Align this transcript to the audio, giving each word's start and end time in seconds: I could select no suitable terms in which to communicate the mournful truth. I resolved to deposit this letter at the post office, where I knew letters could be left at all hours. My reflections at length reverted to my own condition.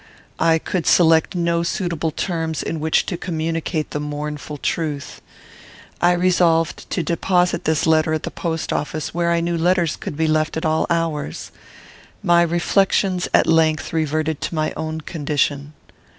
I 0.39 0.57
could 0.57 0.87
select 0.87 1.35
no 1.35 1.61
suitable 1.61 2.09
terms 2.09 2.63
in 2.63 2.79
which 2.79 3.05
to 3.05 3.17
communicate 3.17 3.91
the 3.91 3.99
mournful 3.99 4.57
truth. 4.57 5.21
I 6.01 6.13
resolved 6.13 6.89
to 6.89 7.03
deposit 7.03 7.65
this 7.65 7.85
letter 7.85 8.11
at 8.13 8.23
the 8.23 8.31
post 8.31 8.73
office, 8.73 9.13
where 9.13 9.29
I 9.31 9.41
knew 9.41 9.55
letters 9.59 9.95
could 9.95 10.17
be 10.17 10.25
left 10.27 10.57
at 10.57 10.65
all 10.65 10.87
hours. 10.89 11.51
My 12.23 12.41
reflections 12.41 13.27
at 13.31 13.45
length 13.45 13.93
reverted 13.93 14.41
to 14.41 14.55
my 14.55 14.73
own 14.75 15.01
condition. 15.01 15.73